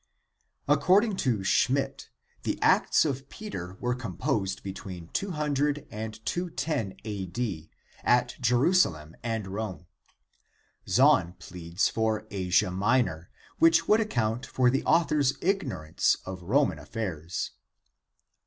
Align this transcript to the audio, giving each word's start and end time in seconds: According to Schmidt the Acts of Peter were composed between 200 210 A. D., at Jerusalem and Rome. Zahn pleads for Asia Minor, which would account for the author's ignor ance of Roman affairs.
According 0.67 1.17
to 1.17 1.43
Schmidt 1.43 2.09
the 2.41 2.59
Acts 2.59 3.05
of 3.05 3.29
Peter 3.29 3.77
were 3.79 3.93
composed 3.93 4.63
between 4.63 5.09
200 5.09 5.85
210 6.25 6.95
A. 7.05 7.25
D., 7.27 7.69
at 8.03 8.33
Jerusalem 8.41 9.15
and 9.21 9.45
Rome. 9.47 9.85
Zahn 10.89 11.33
pleads 11.37 11.87
for 11.87 12.25
Asia 12.31 12.71
Minor, 12.71 13.29
which 13.59 13.87
would 13.87 13.99
account 14.01 14.43
for 14.43 14.71
the 14.71 14.83
author's 14.85 15.33
ignor 15.33 15.87
ance 15.87 16.17
of 16.25 16.41
Roman 16.41 16.79
affairs. 16.79 17.51